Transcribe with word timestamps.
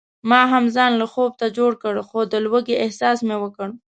ما 0.29 0.41
هم 0.51 0.65
ځان 0.75 0.91
لږ 1.01 1.09
خوب 1.13 1.31
ته 1.39 1.45
جوړ 1.57 1.71
کړ 1.83 1.95
خو 2.09 2.19
د 2.31 2.33
لوږې 2.45 2.75
احساس 2.83 3.17
مې 3.27 3.37
وکړ. 3.39 3.67